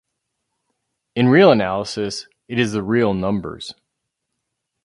[1.15, 3.75] In real analysis, it is the real numbers.